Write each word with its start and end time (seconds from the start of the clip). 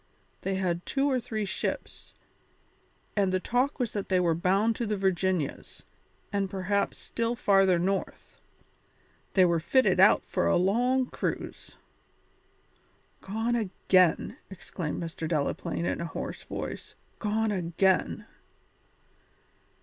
They 0.41 0.55
had 0.55 0.83
two 0.83 1.07
or 1.07 1.19
three 1.19 1.45
ships, 1.45 2.15
and 3.15 3.31
the 3.31 3.39
talk 3.39 3.77
was 3.77 3.93
that 3.93 4.09
they 4.09 4.19
were 4.19 4.33
bound 4.33 4.75
to 4.77 4.87
the 4.87 4.97
Virginias, 4.97 5.85
and 6.33 6.49
perhaps 6.49 6.97
still 6.97 7.35
farther 7.35 7.77
north. 7.77 8.41
They 9.35 9.45
were 9.45 9.59
fitted 9.59 9.99
out 9.99 10.25
for 10.25 10.47
a 10.47 10.55
long 10.57 11.05
cruise." 11.05 11.75
"Gone 13.21 13.55
again!" 13.55 14.37
exclaimed 14.49 14.99
Mr. 15.03 15.27
Delaplaine 15.27 15.85
in 15.85 16.01
a 16.01 16.05
hoarse 16.07 16.41
voice. 16.45 16.95
"Gone 17.19 17.51
again!" 17.51 18.25